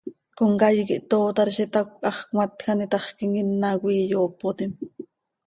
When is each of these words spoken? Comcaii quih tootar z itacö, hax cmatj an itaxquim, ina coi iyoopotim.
Comcaii 0.37 0.87
quih 0.87 1.03
tootar 1.09 1.47
z 1.55 1.57
itacö, 1.65 1.93
hax 2.05 2.17
cmatj 2.29 2.61
an 2.71 2.83
itaxquim, 2.85 3.31
ina 3.41 3.69
coi 3.81 3.97
iyoopotim. 4.03 4.71